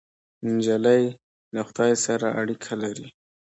[0.51, 1.03] نجلۍ
[1.55, 3.07] له خدای سره اړیکه لري.